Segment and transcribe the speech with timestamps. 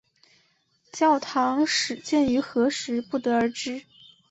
[0.91, 3.83] 教堂始建于何时不得而知。